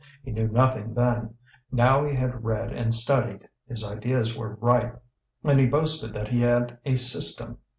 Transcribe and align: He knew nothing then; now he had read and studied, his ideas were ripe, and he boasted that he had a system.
He 0.23 0.31
knew 0.31 0.47
nothing 0.47 0.95
then; 0.95 1.35
now 1.71 2.03
he 2.03 2.15
had 2.15 2.43
read 2.43 2.73
and 2.73 2.91
studied, 2.91 3.47
his 3.67 3.83
ideas 3.85 4.35
were 4.35 4.55
ripe, 4.55 4.99
and 5.43 5.59
he 5.59 5.67
boasted 5.67 6.11
that 6.13 6.29
he 6.29 6.41
had 6.41 6.79
a 6.83 6.95
system. 6.95 7.59